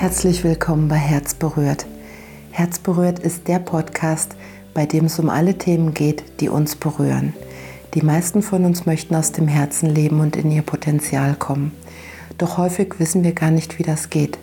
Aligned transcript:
Herzlich 0.00 0.44
willkommen 0.44 0.88
bei 0.88 0.96
Herz 0.96 1.34
berührt. 1.34 1.84
Herz 2.52 2.78
berührt 2.78 3.18
ist 3.18 3.48
der 3.48 3.58
Podcast, 3.58 4.34
bei 4.72 4.86
dem 4.86 5.04
es 5.04 5.18
um 5.18 5.28
alle 5.28 5.58
Themen 5.58 5.92
geht, 5.92 6.40
die 6.40 6.48
uns 6.48 6.74
berühren. 6.74 7.34
Die 7.92 8.00
meisten 8.00 8.40
von 8.40 8.64
uns 8.64 8.86
möchten 8.86 9.14
aus 9.14 9.32
dem 9.32 9.46
Herzen 9.46 9.90
leben 9.90 10.20
und 10.20 10.36
in 10.36 10.50
ihr 10.50 10.62
Potenzial 10.62 11.34
kommen. 11.34 11.72
Doch 12.38 12.56
häufig 12.56 12.98
wissen 12.98 13.24
wir 13.24 13.32
gar 13.32 13.50
nicht, 13.50 13.78
wie 13.78 13.82
das 13.82 14.08
geht. 14.08 14.38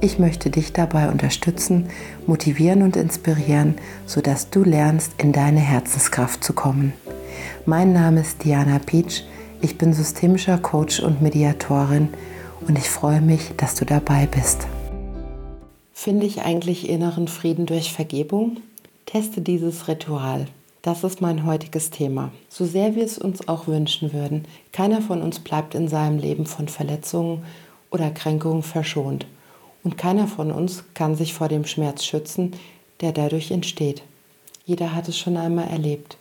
Ich 0.00 0.20
möchte 0.20 0.48
dich 0.48 0.72
dabei 0.72 1.08
unterstützen, 1.10 1.88
motivieren 2.28 2.82
und 2.82 2.94
inspirieren, 2.94 3.74
sodass 4.06 4.50
du 4.50 4.62
lernst, 4.62 5.14
in 5.18 5.32
deine 5.32 5.58
Herzenskraft 5.58 6.44
zu 6.44 6.52
kommen. 6.52 6.92
Mein 7.66 7.92
Name 7.92 8.20
ist 8.20 8.44
Diana 8.44 8.78
Peach. 8.78 9.26
Ich 9.60 9.76
bin 9.76 9.92
systemischer 9.92 10.58
Coach 10.58 11.00
und 11.00 11.20
Mediatorin 11.20 12.10
und 12.68 12.78
ich 12.78 12.88
freue 12.88 13.20
mich, 13.20 13.54
dass 13.56 13.74
du 13.74 13.84
dabei 13.84 14.28
bist. 14.30 14.68
Finde 15.96 16.26
ich 16.26 16.42
eigentlich 16.42 16.88
inneren 16.88 17.28
Frieden 17.28 17.66
durch 17.66 17.92
Vergebung? 17.92 18.58
Teste 19.06 19.40
dieses 19.40 19.86
Ritual. 19.86 20.48
Das 20.82 21.04
ist 21.04 21.22
mein 21.22 21.46
heutiges 21.46 21.88
Thema. 21.90 22.32
So 22.50 22.66
sehr 22.66 22.96
wir 22.96 23.04
es 23.04 23.16
uns 23.16 23.48
auch 23.48 23.68
wünschen 23.68 24.12
würden, 24.12 24.44
keiner 24.72 25.00
von 25.00 25.22
uns 25.22 25.38
bleibt 25.38 25.74
in 25.74 25.88
seinem 25.88 26.18
Leben 26.18 26.46
von 26.46 26.68
Verletzungen 26.68 27.44
oder 27.90 28.10
Kränkungen 28.10 28.64
verschont. 28.64 29.24
Und 29.82 29.96
keiner 29.96 30.26
von 30.26 30.50
uns 30.50 30.84
kann 30.94 31.14
sich 31.14 31.32
vor 31.32 31.48
dem 31.48 31.64
Schmerz 31.64 32.04
schützen, 32.04 32.52
der 33.00 33.12
dadurch 33.12 33.52
entsteht. 33.52 34.02
Jeder 34.66 34.94
hat 34.94 35.08
es 35.08 35.16
schon 35.16 35.36
einmal 35.36 35.68
erlebt. 35.68 36.18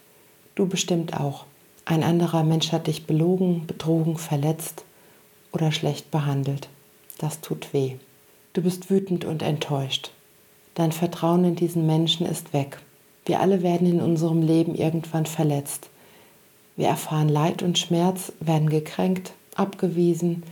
Du 0.56 0.68
bestimmt 0.68 1.20
auch. 1.20 1.46
Ein 1.84 2.04
anderer 2.04 2.44
Mensch 2.44 2.72
hat 2.72 2.88
dich 2.88 3.06
belogen, 3.06 3.66
betrogen, 3.66 4.18
verletzt 4.18 4.86
oder 5.52 5.72
schlecht 5.72 6.12
behandelt. 6.12 6.70
Das 7.18 7.42
tut 7.42 7.74
weh. 7.74 7.96
Du 8.54 8.62
bist 8.62 8.92
wütend 8.92 9.26
und 9.26 9.42
enttäuscht. 9.42 10.12
Dein 10.76 10.92
Vertrauen 10.92 11.44
in 11.44 11.56
diesen 11.56 11.88
Menschen 11.88 12.28
ist 12.28 12.54
weg. 12.54 12.78
Wir 13.26 13.40
alle 13.40 13.64
werden 13.64 13.90
in 13.90 14.00
unserem 14.00 14.44
Leben 14.44 14.76
irgendwann 14.76 15.26
verletzt. 15.26 15.90
Wir 16.76 16.88
erfahren 16.88 17.30
Leid 17.30 17.64
und 17.64 17.80
Schmerz, 17.80 18.32
werden 18.40 18.70
gekränkt, 18.70 19.34
abgewiesen, 19.56 20.44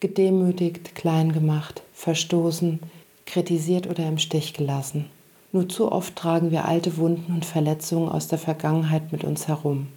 gedemütigt, 0.00 0.94
klein 0.94 1.32
gemacht, 1.32 1.82
verstoßen, 1.92 2.80
kritisiert 3.26 3.88
oder 3.88 4.08
im 4.08 4.18
Stich 4.18 4.54
gelassen. 4.54 5.06
Nur 5.52 5.68
zu 5.68 5.92
oft 5.92 6.16
tragen 6.16 6.50
wir 6.50 6.66
alte 6.66 6.96
Wunden 6.96 7.32
und 7.32 7.44
Verletzungen 7.44 8.08
aus 8.08 8.26
der 8.26 8.38
Vergangenheit 8.38 9.12
mit 9.12 9.22
uns 9.22 9.48
herum. 9.48 9.88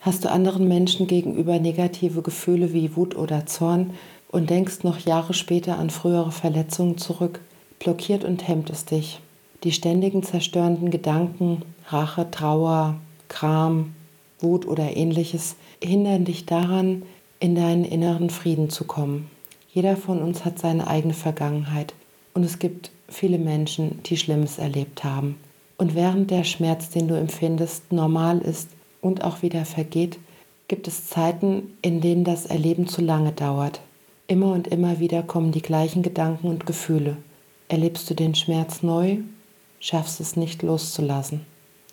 Hast 0.00 0.24
du 0.24 0.30
anderen 0.30 0.68
Menschen 0.68 1.06
gegenüber 1.06 1.58
negative 1.58 2.22
Gefühle 2.22 2.72
wie 2.72 2.96
Wut 2.96 3.16
oder 3.16 3.44
Zorn, 3.46 3.90
und 4.36 4.50
denkst 4.50 4.82
noch 4.82 4.98
Jahre 4.98 5.32
später 5.32 5.78
an 5.78 5.88
frühere 5.88 6.30
Verletzungen 6.30 6.98
zurück, 6.98 7.40
blockiert 7.78 8.22
und 8.22 8.46
hemmt 8.46 8.68
es 8.68 8.84
dich. 8.84 9.18
Die 9.64 9.72
ständigen 9.72 10.22
zerstörenden 10.22 10.90
Gedanken, 10.90 11.62
Rache, 11.88 12.30
Trauer, 12.30 12.96
Kram, 13.28 13.94
Wut 14.38 14.66
oder 14.66 14.94
ähnliches 14.94 15.56
hindern 15.82 16.26
dich 16.26 16.44
daran, 16.44 17.04
in 17.40 17.54
deinen 17.54 17.86
inneren 17.86 18.28
Frieden 18.28 18.68
zu 18.68 18.84
kommen. 18.84 19.30
Jeder 19.72 19.96
von 19.96 20.20
uns 20.20 20.44
hat 20.44 20.58
seine 20.58 20.86
eigene 20.86 21.14
Vergangenheit 21.14 21.94
und 22.34 22.44
es 22.44 22.58
gibt 22.58 22.90
viele 23.08 23.38
Menschen, 23.38 24.02
die 24.02 24.18
Schlimmes 24.18 24.58
erlebt 24.58 25.02
haben. 25.02 25.36
Und 25.78 25.94
während 25.94 26.30
der 26.30 26.44
Schmerz, 26.44 26.90
den 26.90 27.08
du 27.08 27.14
empfindest, 27.14 27.90
normal 27.90 28.40
ist 28.40 28.68
und 29.00 29.24
auch 29.24 29.40
wieder 29.40 29.64
vergeht, 29.64 30.18
gibt 30.68 30.88
es 30.88 31.06
Zeiten, 31.06 31.74
in 31.80 32.02
denen 32.02 32.24
das 32.24 32.44
Erleben 32.44 32.86
zu 32.86 33.00
lange 33.00 33.32
dauert. 33.32 33.80
Immer 34.28 34.52
und 34.54 34.66
immer 34.66 34.98
wieder 34.98 35.22
kommen 35.22 35.52
die 35.52 35.62
gleichen 35.62 36.02
Gedanken 36.02 36.48
und 36.48 36.66
Gefühle. 36.66 37.16
Erlebst 37.68 38.10
du 38.10 38.14
den 38.14 38.34
Schmerz 38.34 38.82
neu, 38.82 39.18
schaffst 39.78 40.18
es 40.18 40.34
nicht 40.34 40.64
loszulassen. 40.64 41.42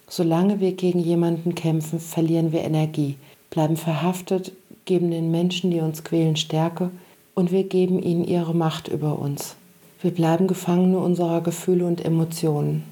Solange 0.08 0.60
wir 0.60 0.72
gegen 0.72 0.98
jemanden 0.98 1.54
kämpfen, 1.54 2.00
verlieren 2.00 2.52
wir 2.52 2.62
Energie, 2.62 3.18
bleiben 3.52 3.78
verhaftet, 3.78 4.52
geben 4.86 5.12
den 5.12 5.30
Menschen, 5.30 5.70
die 5.70 5.80
uns 5.80 6.04
quälen, 6.04 6.36
Stärke 6.36 6.90
und 7.36 7.52
wir 7.52 7.66
geben 7.66 8.02
ihnen 8.02 8.24
ihre 8.24 8.56
Macht 8.56 8.88
über 8.88 9.20
uns. 9.20 9.56
Wir 10.02 10.12
bleiben 10.12 10.48
Gefangene 10.48 10.98
unserer 10.98 11.42
Gefühle 11.42 11.86
und 11.86 12.04
Emotionen, 12.04 12.84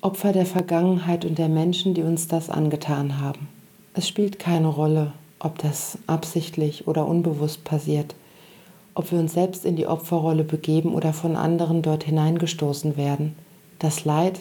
Opfer 0.00 0.32
der 0.32 0.46
Vergangenheit 0.46 1.24
und 1.24 1.38
der 1.38 1.48
Menschen, 1.48 1.94
die 1.94 2.02
uns 2.02 2.26
das 2.26 2.50
angetan 2.50 3.20
haben. 3.20 3.46
Es 3.94 4.08
spielt 4.08 4.40
keine 4.40 4.68
Rolle, 4.68 5.12
ob 5.38 5.58
das 5.58 5.98
absichtlich 6.08 6.88
oder 6.88 7.06
unbewusst 7.06 7.62
passiert 7.62 8.16
ob 8.98 9.12
wir 9.12 9.20
uns 9.20 9.32
selbst 9.32 9.64
in 9.64 9.76
die 9.76 9.86
Opferrolle 9.86 10.42
begeben 10.42 10.92
oder 10.92 11.12
von 11.12 11.36
anderen 11.36 11.82
dort 11.82 12.02
hineingestoßen 12.02 12.96
werden. 12.96 13.36
Das 13.78 14.04
Leid, 14.04 14.40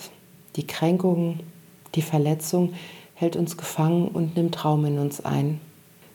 die 0.55 0.65
Kränkung, 0.65 1.41
die 1.93 2.01
Verletzung 2.01 2.73
hält 3.13 3.35
uns 3.35 3.55
gefangen 3.55 4.07
und 4.07 4.35
nimmt 4.35 4.65
Raum 4.65 4.83
in 4.85 4.97
uns 4.97 5.23
ein. 5.23 5.61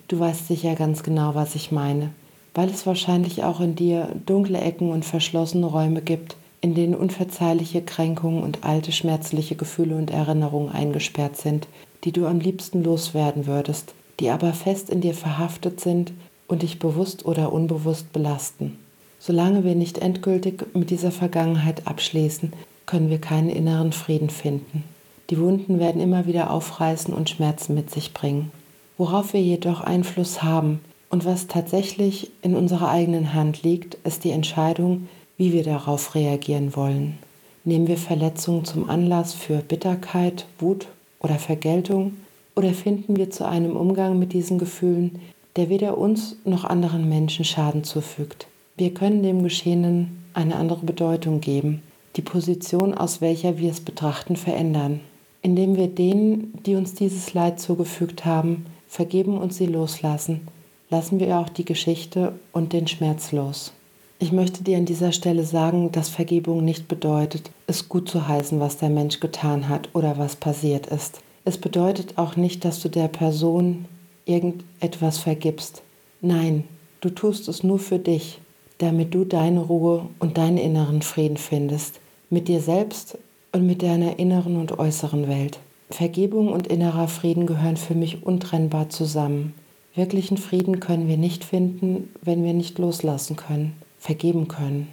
Du 0.09 0.19
weißt 0.19 0.49
sicher 0.49 0.75
ganz 0.75 1.03
genau, 1.03 1.35
was 1.35 1.55
ich 1.55 1.71
meine, 1.71 2.09
weil 2.53 2.69
es 2.69 2.85
wahrscheinlich 2.85 3.45
auch 3.45 3.61
in 3.61 3.75
dir 3.75 4.09
dunkle 4.25 4.59
Ecken 4.59 4.91
und 4.91 5.05
verschlossene 5.05 5.65
Räume 5.65 6.01
gibt, 6.01 6.35
in 6.59 6.75
denen 6.75 6.95
unverzeihliche 6.95 7.81
Kränkungen 7.81 8.43
und 8.43 8.65
alte 8.65 8.91
schmerzliche 8.91 9.55
Gefühle 9.55 9.95
und 9.95 10.11
Erinnerungen 10.11 10.69
eingesperrt 10.69 11.37
sind, 11.37 11.69
die 12.03 12.11
du 12.11 12.27
am 12.27 12.41
liebsten 12.41 12.83
loswerden 12.83 13.47
würdest, 13.47 13.93
die 14.19 14.29
aber 14.29 14.51
fest 14.51 14.89
in 14.89 14.99
dir 14.99 15.13
verhaftet 15.13 15.79
sind 15.79 16.11
und 16.53 16.61
dich 16.61 16.77
bewusst 16.77 17.25
oder 17.25 17.51
unbewusst 17.51 18.13
belasten. 18.13 18.77
Solange 19.19 19.63
wir 19.63 19.73
nicht 19.73 19.97
endgültig 19.97 20.63
mit 20.75 20.91
dieser 20.91 21.11
Vergangenheit 21.11 21.87
abschließen, 21.87 22.53
können 22.85 23.09
wir 23.09 23.19
keinen 23.19 23.49
inneren 23.49 23.91
Frieden 23.91 24.29
finden. 24.29 24.83
Die 25.31 25.39
Wunden 25.39 25.79
werden 25.79 25.99
immer 25.99 26.27
wieder 26.27 26.51
aufreißen 26.51 27.11
und 27.11 27.29
Schmerzen 27.29 27.73
mit 27.73 27.89
sich 27.89 28.13
bringen. 28.13 28.51
Worauf 28.99 29.33
wir 29.33 29.41
jedoch 29.41 29.81
Einfluss 29.81 30.43
haben 30.43 30.79
und 31.09 31.25
was 31.25 31.47
tatsächlich 31.47 32.29
in 32.43 32.55
unserer 32.55 32.89
eigenen 32.89 33.33
Hand 33.33 33.63
liegt, 33.63 33.95
ist 34.03 34.23
die 34.23 34.31
Entscheidung, 34.31 35.07
wie 35.37 35.53
wir 35.53 35.63
darauf 35.63 36.13
reagieren 36.13 36.75
wollen. 36.75 37.17
Nehmen 37.63 37.87
wir 37.87 37.97
Verletzungen 37.97 38.63
zum 38.63 38.89
Anlass 38.91 39.33
für 39.33 39.57
Bitterkeit, 39.57 40.45
Wut 40.59 40.87
oder 41.19 41.39
Vergeltung 41.39 42.13
oder 42.55 42.73
finden 42.73 43.15
wir 43.15 43.31
zu 43.31 43.47
einem 43.47 43.75
Umgang 43.75 44.19
mit 44.19 44.33
diesen 44.33 44.59
Gefühlen, 44.59 45.19
der 45.55 45.69
weder 45.69 45.97
uns 45.97 46.35
noch 46.45 46.63
anderen 46.63 47.07
Menschen 47.07 47.45
Schaden 47.45 47.83
zufügt. 47.83 48.47
Wir 48.75 48.93
können 48.93 49.21
dem 49.21 49.43
Geschehenen 49.43 50.23
eine 50.33 50.55
andere 50.55 50.85
Bedeutung 50.85 51.41
geben, 51.41 51.83
die 52.15 52.21
Position, 52.21 52.93
aus 52.93 53.21
welcher 53.21 53.57
wir 53.59 53.71
es 53.71 53.81
betrachten, 53.81 54.35
verändern. 54.35 54.99
Indem 55.41 55.75
wir 55.75 55.87
denen, 55.87 56.53
die 56.65 56.75
uns 56.75 56.93
dieses 56.93 57.33
Leid 57.33 57.59
zugefügt 57.59 58.25
haben, 58.25 58.65
vergeben 58.87 59.37
und 59.37 59.53
sie 59.53 59.65
loslassen, 59.65 60.47
lassen 60.89 61.19
wir 61.19 61.37
auch 61.37 61.49
die 61.49 61.65
Geschichte 61.65 62.33
und 62.51 62.73
den 62.73 62.87
Schmerz 62.87 63.31
los. 63.31 63.73
Ich 64.19 64.31
möchte 64.31 64.63
dir 64.63 64.77
an 64.77 64.85
dieser 64.85 65.11
Stelle 65.11 65.43
sagen, 65.43 65.91
dass 65.91 66.07
Vergebung 66.07 66.63
nicht 66.63 66.87
bedeutet, 66.87 67.51
es 67.67 67.89
gut 67.89 68.07
zu 68.09 68.27
heißen, 68.27 68.59
was 68.59 68.77
der 68.77 68.89
Mensch 68.89 69.19
getan 69.19 69.67
hat 69.67 69.89
oder 69.93 70.17
was 70.17 70.35
passiert 70.35 70.87
ist. 70.87 71.19
Es 71.45 71.57
bedeutet 71.57 72.17
auch 72.17 72.37
nicht, 72.37 72.63
dass 72.63 72.79
du 72.79 72.89
der 72.89 73.09
Person, 73.09 73.85
irgendetwas 74.25 75.17
vergibst. 75.17 75.83
Nein, 76.21 76.65
du 77.01 77.09
tust 77.09 77.47
es 77.47 77.63
nur 77.63 77.79
für 77.79 77.99
dich, 77.99 78.39
damit 78.77 79.13
du 79.13 79.25
deine 79.25 79.61
Ruhe 79.61 80.07
und 80.19 80.37
deinen 80.37 80.57
inneren 80.57 81.01
Frieden 81.01 81.37
findest, 81.37 81.99
mit 82.29 82.47
dir 82.47 82.59
selbst 82.59 83.17
und 83.51 83.65
mit 83.67 83.81
deiner 83.83 84.19
inneren 84.19 84.57
und 84.57 84.77
äußeren 84.77 85.27
Welt. 85.27 85.59
Vergebung 85.89 86.51
und 86.51 86.67
innerer 86.67 87.07
Frieden 87.07 87.45
gehören 87.45 87.77
für 87.77 87.93
mich 87.93 88.25
untrennbar 88.25 88.89
zusammen. 88.89 89.53
Wirklichen 89.95 90.37
Frieden 90.37 90.79
können 90.79 91.07
wir 91.07 91.17
nicht 91.17 91.43
finden, 91.43 92.09
wenn 92.21 92.43
wir 92.43 92.53
nicht 92.53 92.79
loslassen 92.79 93.35
können, 93.35 93.73
vergeben 93.99 94.47
können. 94.47 94.87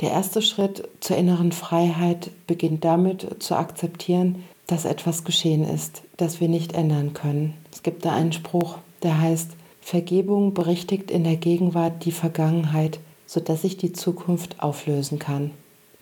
Der 0.00 0.10
erste 0.10 0.42
Schritt 0.42 0.88
zur 1.00 1.16
inneren 1.16 1.52
Freiheit 1.52 2.30
beginnt 2.46 2.84
damit 2.84 3.42
zu 3.42 3.54
akzeptieren, 3.54 4.42
dass 4.66 4.84
etwas 4.84 5.24
geschehen 5.24 5.62
ist, 5.62 6.02
das 6.20 6.40
wir 6.40 6.48
nicht 6.48 6.72
ändern 6.72 7.14
können. 7.14 7.54
Es 7.72 7.82
gibt 7.82 8.04
da 8.04 8.12
einen 8.12 8.32
Spruch, 8.32 8.78
der 9.02 9.20
heißt, 9.20 9.50
Vergebung 9.80 10.54
berichtigt 10.54 11.10
in 11.10 11.24
der 11.24 11.36
Gegenwart 11.36 12.04
die 12.04 12.12
Vergangenheit, 12.12 13.00
sodass 13.26 13.62
sich 13.62 13.76
die 13.76 13.92
Zukunft 13.92 14.62
auflösen 14.62 15.18
kann. 15.18 15.50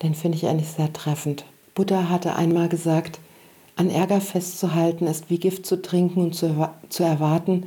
Den 0.03 0.15
finde 0.15 0.37
ich 0.37 0.47
eigentlich 0.47 0.69
sehr 0.69 0.93
treffend. 0.93 1.45
Buddha 1.75 2.09
hatte 2.09 2.37
einmal 2.37 2.69
gesagt, 2.69 3.21
an 3.77 3.91
Ärger 3.91 4.21
festzuhalten 4.21 5.07
ist 5.07 5.31
wie 5.31 5.39
Gift 5.39 5.65
zu 5.65 5.81
trinken 5.81 6.21
und 6.21 6.35
zu, 6.35 6.69
zu 6.89 7.05
erwarten, 7.05 7.67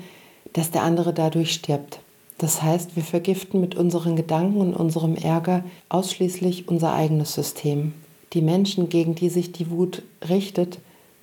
dass 0.54 0.72
der 0.72 0.84
andere 0.84 1.14
dadurch 1.14 1.54
stirbt. 1.54 2.02
Das 2.38 2.62
heißt, 2.62 2.96
wir 2.96 3.04
vergiften 3.04 3.62
mit 3.62 3.76
unseren 3.76 4.16
Gedanken 4.16 4.60
und 4.60 4.74
unserem 4.74 5.16
Ärger 5.16 5.64
ausschließlich 5.90 6.68
unser 6.68 6.94
eigenes 6.94 7.34
System. 7.34 7.94
Die 8.34 8.42
Menschen, 8.42 8.90
gegen 8.90 9.16
die 9.16 9.30
sich 9.30 9.52
die 9.52 9.70
Wut 9.70 10.04
richtet, 10.28 10.80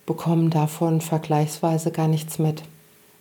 bekommen 0.08 0.48
davon 0.50 1.00
vergleichsweise 1.00 1.92
gar 1.92 2.08
nichts 2.08 2.38
mit. 2.40 2.62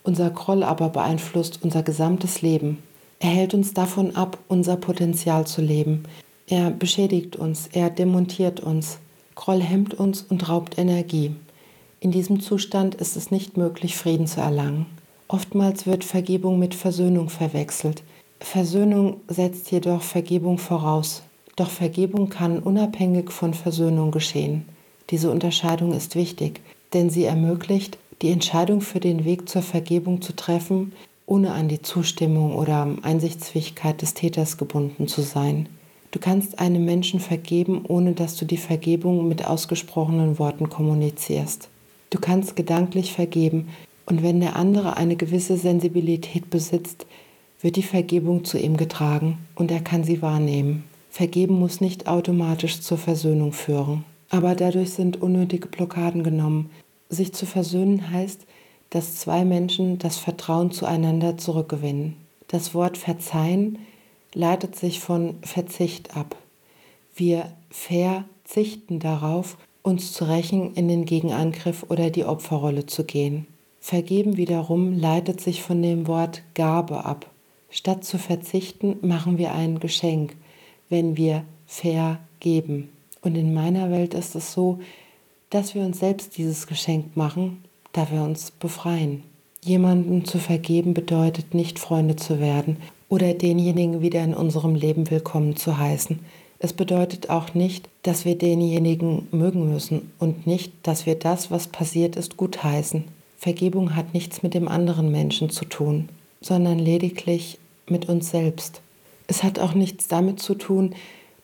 Unser 0.02 0.30
Groll 0.30 0.62
aber 0.62 0.88
beeinflusst 0.88 1.60
unser 1.62 1.82
gesamtes 1.82 2.40
Leben. 2.40 2.82
Er 3.20 3.28
hält 3.28 3.52
uns 3.52 3.74
davon 3.74 4.16
ab, 4.16 4.38
unser 4.48 4.76
Potenzial 4.76 5.46
zu 5.46 5.60
leben, 5.60 6.04
Er 6.50 6.70
beschädigt 6.70 7.36
uns, 7.36 7.68
er 7.72 7.90
demontiert 7.90 8.60
uns. 8.60 8.98
Groll 9.34 9.60
hemmt 9.60 9.92
uns 9.92 10.22
und 10.22 10.48
raubt 10.48 10.78
Energie. 10.78 11.36
In 12.00 12.10
diesem 12.10 12.40
Zustand 12.40 12.94
ist 12.94 13.16
es 13.18 13.30
nicht 13.30 13.58
möglich, 13.58 13.96
Frieden 13.96 14.26
zu 14.26 14.40
erlangen. 14.40 14.86
Oftmals 15.28 15.84
wird 15.84 16.04
Vergebung 16.04 16.58
mit 16.58 16.74
Versöhnung 16.74 17.28
verwechselt. 17.28 18.02
Versöhnung 18.40 19.18
setzt 19.28 19.70
jedoch 19.70 20.00
Vergebung 20.00 20.56
voraus. 20.56 21.22
Doch 21.56 21.68
Vergebung 21.68 22.30
kann 22.30 22.60
unabhängig 22.60 23.30
von 23.30 23.52
Versöhnung 23.52 24.10
geschehen. 24.10 24.64
Diese 25.10 25.30
Unterscheidung 25.30 25.92
ist 25.92 26.14
wichtig, 26.14 26.62
denn 26.94 27.10
sie 27.10 27.24
ermöglicht, 27.24 27.98
die 28.22 28.30
Entscheidung 28.30 28.80
für 28.80 29.00
den 29.00 29.24
Weg 29.24 29.48
zur 29.48 29.62
Vergebung 29.62 30.22
zu 30.22 30.34
treffen, 30.34 30.92
ohne 31.26 31.52
an 31.52 31.68
die 31.68 31.82
Zustimmung 31.82 32.54
oder 32.54 32.88
Einsichtsfähigkeit 33.02 34.00
des 34.02 34.14
Täters 34.14 34.56
gebunden 34.56 35.08
zu 35.08 35.22
sein. 35.22 35.68
Du 36.10 36.18
kannst 36.18 36.58
einem 36.58 36.84
Menschen 36.84 37.20
vergeben, 37.20 37.84
ohne 37.86 38.12
dass 38.12 38.36
du 38.36 38.46
die 38.46 38.56
Vergebung 38.56 39.28
mit 39.28 39.46
ausgesprochenen 39.46 40.38
Worten 40.38 40.70
kommunizierst. 40.70 41.68
Du 42.10 42.18
kannst 42.18 42.56
gedanklich 42.56 43.12
vergeben, 43.12 43.68
und 44.06 44.22
wenn 44.22 44.40
der 44.40 44.56
andere 44.56 44.96
eine 44.96 45.16
gewisse 45.16 45.58
Sensibilität 45.58 46.48
besitzt, 46.48 47.04
wird 47.60 47.76
die 47.76 47.82
Vergebung 47.82 48.44
zu 48.44 48.58
ihm 48.58 48.78
getragen 48.78 49.36
und 49.54 49.70
er 49.70 49.80
kann 49.80 50.02
sie 50.02 50.22
wahrnehmen. 50.22 50.84
Vergeben 51.10 51.58
muss 51.58 51.82
nicht 51.82 52.06
automatisch 52.06 52.80
zur 52.80 52.96
Versöhnung 52.96 53.52
führen, 53.52 54.04
aber 54.30 54.54
dadurch 54.54 54.90
sind 54.90 55.20
unnötige 55.20 55.68
Blockaden 55.68 56.22
genommen. 56.22 56.70
Sich 57.08 57.32
zu 57.32 57.46
versöhnen 57.46 58.10
heißt, 58.10 58.46
dass 58.90 59.16
zwei 59.16 59.44
Menschen 59.44 59.98
das 59.98 60.18
Vertrauen 60.18 60.70
zueinander 60.70 61.36
zurückgewinnen. 61.36 62.16
Das 62.48 62.74
Wort 62.74 62.96
verzeihen 62.96 63.78
leitet 64.34 64.76
sich 64.76 65.00
von 65.00 65.36
Verzicht 65.42 66.16
ab. 66.16 66.36
Wir 67.14 67.52
verzichten 67.70 68.98
darauf, 68.98 69.56
uns 69.82 70.12
zu 70.12 70.24
rächen, 70.24 70.74
in 70.74 70.88
den 70.88 71.04
Gegenangriff 71.04 71.86
oder 71.88 72.10
die 72.10 72.24
Opferrolle 72.24 72.86
zu 72.86 73.04
gehen. 73.04 73.46
Vergeben 73.80 74.36
wiederum 74.36 74.92
leitet 74.92 75.40
sich 75.40 75.62
von 75.62 75.82
dem 75.82 76.06
Wort 76.06 76.42
Gabe 76.54 77.04
ab. 77.04 77.30
Statt 77.70 78.04
zu 78.04 78.18
verzichten, 78.18 78.96
machen 79.02 79.38
wir 79.38 79.52
ein 79.52 79.80
Geschenk, 79.80 80.36
wenn 80.88 81.16
wir 81.16 81.44
vergeben. 81.66 82.90
Und 83.22 83.36
in 83.36 83.54
meiner 83.54 83.90
Welt 83.90 84.14
ist 84.14 84.34
es 84.34 84.52
so, 84.52 84.78
dass 85.50 85.74
wir 85.74 85.82
uns 85.82 85.98
selbst 85.98 86.36
dieses 86.36 86.66
Geschenk 86.66 87.16
machen, 87.16 87.64
da 87.92 88.10
wir 88.10 88.22
uns 88.22 88.50
befreien. 88.50 89.22
Jemandem 89.62 90.24
zu 90.24 90.38
vergeben 90.38 90.94
bedeutet 90.94 91.54
nicht 91.54 91.78
Freunde 91.78 92.16
zu 92.16 92.38
werden 92.38 92.76
oder 93.08 93.34
denjenigen 93.34 94.02
wieder 94.02 94.22
in 94.22 94.34
unserem 94.34 94.74
Leben 94.74 95.10
willkommen 95.10 95.56
zu 95.56 95.78
heißen. 95.78 96.20
Es 96.60 96.72
bedeutet 96.72 97.30
auch 97.30 97.54
nicht, 97.54 97.88
dass 98.02 98.24
wir 98.24 98.36
denjenigen 98.36 99.28
mögen 99.30 99.70
müssen 99.70 100.10
und 100.18 100.46
nicht, 100.46 100.72
dass 100.82 101.06
wir 101.06 101.14
das, 101.14 101.50
was 101.50 101.68
passiert 101.68 102.16
ist, 102.16 102.36
gutheißen. 102.36 103.04
Vergebung 103.36 103.94
hat 103.94 104.14
nichts 104.14 104.42
mit 104.42 104.54
dem 104.54 104.66
anderen 104.66 105.12
Menschen 105.12 105.50
zu 105.50 105.64
tun, 105.64 106.08
sondern 106.40 106.78
lediglich 106.78 107.58
mit 107.88 108.08
uns 108.08 108.30
selbst. 108.30 108.80
Es 109.28 109.42
hat 109.42 109.58
auch 109.60 109.74
nichts 109.74 110.08
damit 110.08 110.40
zu 110.40 110.54
tun, 110.54 110.94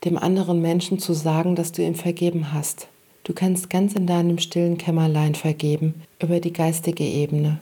dem 0.05 0.19
anderen 0.19 0.61
Menschen 0.61 0.99
zu 0.99 1.13
sagen, 1.13 1.57
dass 1.57 1.73
du 1.73 1.83
ihm 1.83 1.95
vergeben 1.95 2.53
hast. 2.53 2.89
Du 3.25 3.33
kannst 3.33 3.71
ganz 3.71 3.95
in 3.95 4.07
deinem 4.07 4.39
stillen 4.39 4.77
Kämmerlein 4.77 5.35
vergeben, 5.35 5.95
über 6.21 6.41
die 6.41 6.53
geistige 6.53 7.05
Ebene, 7.05 7.61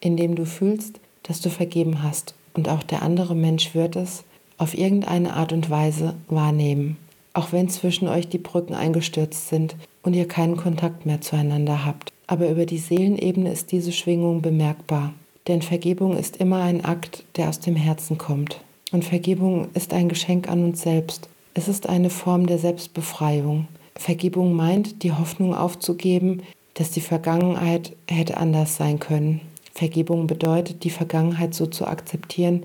indem 0.00 0.34
du 0.34 0.44
fühlst, 0.44 1.00
dass 1.22 1.40
du 1.40 1.48
vergeben 1.48 2.02
hast 2.02 2.34
und 2.54 2.68
auch 2.68 2.82
der 2.82 3.02
andere 3.02 3.34
Mensch 3.34 3.74
wird 3.74 3.96
es 3.96 4.24
auf 4.58 4.76
irgendeine 4.76 5.34
Art 5.34 5.52
und 5.52 5.70
Weise 5.70 6.14
wahrnehmen, 6.28 6.98
auch 7.32 7.52
wenn 7.52 7.68
zwischen 7.70 8.08
euch 8.08 8.28
die 8.28 8.38
Brücken 8.38 8.74
eingestürzt 8.74 9.48
sind 9.48 9.76
und 10.02 10.14
ihr 10.14 10.28
keinen 10.28 10.56
Kontakt 10.56 11.06
mehr 11.06 11.20
zueinander 11.20 11.84
habt. 11.84 12.12
Aber 12.26 12.50
über 12.50 12.66
die 12.66 12.78
Seelenebene 12.78 13.50
ist 13.50 13.72
diese 13.72 13.92
Schwingung 13.92 14.42
bemerkbar, 14.42 15.14
denn 15.48 15.62
Vergebung 15.62 16.16
ist 16.16 16.36
immer 16.36 16.62
ein 16.62 16.84
Akt, 16.84 17.24
der 17.36 17.48
aus 17.48 17.60
dem 17.60 17.76
Herzen 17.76 18.18
kommt. 18.18 18.60
Und 18.92 19.04
Vergebung 19.04 19.68
ist 19.74 19.94
ein 19.94 20.08
Geschenk 20.08 20.48
an 20.48 20.64
uns 20.64 20.82
selbst. 20.82 21.28
Es 21.52 21.68
ist 21.68 21.88
eine 21.88 22.10
Form 22.10 22.46
der 22.46 22.58
Selbstbefreiung. 22.58 23.66
Vergebung 23.96 24.54
meint, 24.54 25.02
die 25.02 25.12
Hoffnung 25.12 25.54
aufzugeben, 25.54 26.42
dass 26.74 26.92
die 26.92 27.00
Vergangenheit 27.00 27.96
hätte 28.08 28.36
anders 28.36 28.76
sein 28.76 29.00
können. 29.00 29.40
Vergebung 29.74 30.26
bedeutet, 30.26 30.84
die 30.84 30.90
Vergangenheit 30.90 31.54
so 31.54 31.66
zu 31.66 31.86
akzeptieren, 31.86 32.64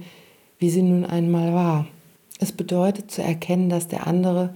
wie 0.59 0.69
sie 0.69 0.83
nun 0.83 1.05
einmal 1.05 1.53
war. 1.53 1.87
Es 2.39 2.51
bedeutet 2.51 3.09
zu 3.09 3.23
erkennen, 3.23 3.69
dass 3.69 3.87
der 3.87 4.05
andere 4.05 4.53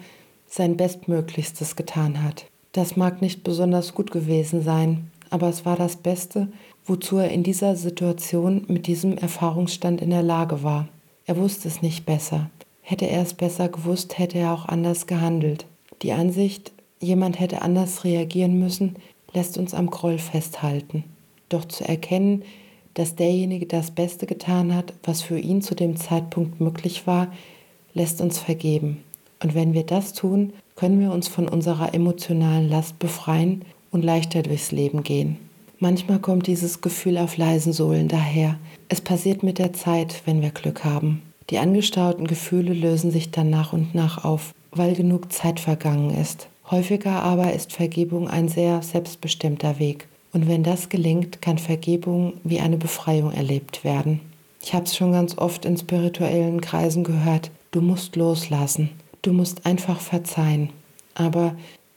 sein 0.48 0.78
Bestmöglichstes 0.78 1.76
getan 1.76 2.24
hat. 2.24 2.46
Das 2.72 2.96
mag 2.96 3.22
nicht 3.22 3.44
besonders 3.44 3.96
gut 3.96 4.12
gewesen 4.12 4.62
sein, 4.62 5.10
aber 5.30 5.50
es 5.50 5.66
war 5.66 5.76
das 5.76 5.96
Beste, 5.96 6.50
wozu 6.86 7.18
er 7.18 7.32
in 7.32 7.44
dieser 7.44 7.76
Situation 7.76 8.66
mit 8.68 8.88
diesem 8.88 9.18
Erfahrungsstand 9.18 10.02
in 10.02 10.12
der 10.12 10.24
Lage 10.24 10.64
war. 10.64 10.88
Er 11.26 11.38
wusste 11.38 11.68
es 11.68 11.82
nicht 11.82 12.06
besser. 12.06 12.50
Hätte 12.90 13.06
er 13.06 13.22
es 13.22 13.36
besser 13.36 13.70
gewusst, 13.70 14.18
hätte 14.18 14.40
er 14.40 14.52
auch 14.52 14.66
anders 14.66 15.06
gehandelt. 15.06 15.68
Die 16.02 16.12
Ansicht, 16.12 16.72
jemand 17.00 17.40
hätte 17.40 17.62
anders 17.62 18.04
reagieren 18.04 18.58
müssen, 18.58 18.96
lässt 19.32 19.60
uns 19.60 19.76
am 19.76 19.92
Groll 19.92 20.18
festhalten. 20.18 21.04
Doch 21.50 21.66
zu 21.66 21.88
erkennen, 21.88 22.42
dass 22.96 23.16
derjenige 23.16 23.68
das 23.68 23.92
Beste 23.92 24.26
getan 24.26 24.74
hat, 24.74 24.96
was 25.04 25.22
für 25.22 25.38
ihn 25.38 25.62
zu 25.62 25.76
dem 25.76 25.98
Zeitpunkt 25.98 26.60
möglich 26.60 27.06
war, 27.06 27.32
lässt 27.94 28.22
uns 28.22 28.40
vergeben. 28.40 29.04
Und 29.40 29.54
wenn 29.54 29.74
wir 29.74 29.84
das 29.84 30.14
tun, 30.14 30.54
können 30.76 31.00
wir 31.00 31.12
uns 31.12 31.28
von 31.28 31.48
unserer 31.48 31.94
emotionalen 31.94 32.68
Last 32.70 32.98
befreien 32.98 33.66
und 33.92 34.04
leichter 34.04 34.42
durchs 34.42 34.72
Leben 34.72 35.04
gehen. 35.04 35.38
Manchmal 35.78 36.18
kommt 36.18 36.48
dieses 36.48 36.82
Gefühl 36.82 37.20
auf 37.20 37.38
leisen 37.38 37.72
Sohlen 37.72 38.08
daher. 38.08 38.58
Es 38.88 39.00
passiert 39.00 39.44
mit 39.44 39.60
der 39.60 39.74
Zeit, 39.74 40.24
wenn 40.26 40.42
wir 40.42 40.50
Glück 40.50 40.84
haben. 40.84 41.22
Die 41.50 41.58
angestauten 41.58 42.28
Gefühle 42.28 42.74
lösen 42.74 43.10
sich 43.10 43.32
dann 43.32 43.50
nach 43.50 43.74
und 43.74 43.96
nach 43.96 44.24
auf, 44.24 44.54
weil 44.72 44.94
genug 44.94 45.34
Zeit 45.34 45.60
vergangen 45.60 46.12
ist. 46.12 46.48
Häufiger 46.70 47.24
aber 47.24 47.54
ist 47.54 47.74
Vergebung 47.74 48.28
ein 48.28 48.48
sehr 48.48 48.84
selbstbestimmter 48.84 49.80
Weg. 49.80 50.08
Und 50.32 50.48
wenn 50.48 50.62
das 50.62 50.90
gelingt, 50.90 51.42
kann 51.42 51.58
Vergebung 51.58 52.34
wie 52.44 52.60
eine 52.60 52.78
Befreiung 52.78 53.32
erlebt 53.32 53.84
werden. 53.84 54.20
Ich 54.62 54.76
habe 54.76 54.86
es 54.86 54.96
schon 54.96 55.12
ganz 55.12 55.38
oft 55.40 55.66
in 55.66 55.78
spirituellen 55.78 56.62
Kreisen 56.62 57.04
gehört. 57.04 57.50
Du 57.72 57.82
musst 57.82 58.16
loslassen. 58.16 58.92
Du 59.24 59.34
musst 59.34 59.66
einfach 59.66 60.00
verzeihen. 60.00 60.70
Aber 61.16 61.56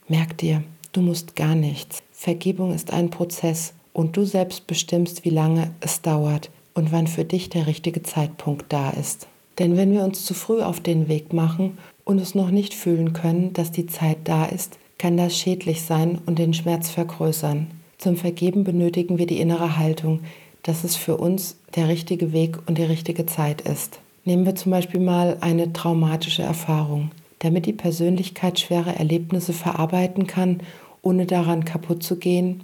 merk 0.08 0.38
dir, 0.38 0.62
du 0.92 1.02
musst 1.02 1.36
gar 1.36 1.54
nichts. 1.54 2.02
Vergebung 2.12 2.72
ist 2.72 2.92
ein 2.92 3.10
Prozess 3.10 3.74
und 3.92 4.16
du 4.16 4.24
selbst 4.24 4.66
bestimmst, 4.66 5.26
wie 5.26 5.30
lange 5.30 5.72
es 5.80 6.00
dauert 6.00 6.50
und 6.72 6.90
wann 6.90 7.06
für 7.06 7.24
dich 7.24 7.50
der 7.50 7.66
richtige 7.66 8.02
Zeitpunkt 8.02 8.72
da 8.72 8.90
ist. 8.90 9.28
Denn 9.58 9.76
wenn 9.76 9.92
wir 9.92 10.04
uns 10.04 10.24
zu 10.24 10.34
früh 10.34 10.62
auf 10.62 10.80
den 10.80 11.08
Weg 11.08 11.32
machen 11.32 11.78
und 12.04 12.20
es 12.20 12.34
noch 12.34 12.50
nicht 12.50 12.74
fühlen 12.74 13.12
können, 13.12 13.52
dass 13.52 13.70
die 13.70 13.86
Zeit 13.86 14.18
da 14.24 14.46
ist, 14.46 14.78
kann 14.98 15.16
das 15.16 15.36
schädlich 15.36 15.82
sein 15.82 16.20
und 16.26 16.38
den 16.38 16.54
Schmerz 16.54 16.90
vergrößern. 16.90 17.66
Zum 17.98 18.16
Vergeben 18.16 18.64
benötigen 18.64 19.18
wir 19.18 19.26
die 19.26 19.40
innere 19.40 19.76
Haltung, 19.76 20.20
dass 20.62 20.84
es 20.84 20.96
für 20.96 21.16
uns 21.16 21.56
der 21.74 21.88
richtige 21.88 22.32
Weg 22.32 22.58
und 22.66 22.78
die 22.78 22.84
richtige 22.84 23.26
Zeit 23.26 23.62
ist. 23.62 24.00
Nehmen 24.24 24.46
wir 24.46 24.54
zum 24.54 24.70
Beispiel 24.70 25.00
mal 25.00 25.36
eine 25.40 25.72
traumatische 25.72 26.42
Erfahrung. 26.42 27.10
Damit 27.40 27.66
die 27.66 27.72
Persönlichkeit 27.72 28.60
schwere 28.60 28.94
Erlebnisse 28.94 29.52
verarbeiten 29.52 30.28
kann, 30.28 30.60
ohne 31.02 31.26
daran 31.26 31.64
kaputt 31.64 32.04
zu 32.04 32.16
gehen, 32.16 32.60